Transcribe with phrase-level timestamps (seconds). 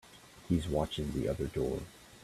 [0.49, 1.81] He's watching the other door.